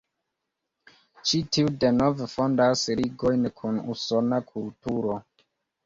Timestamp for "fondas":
2.33-2.89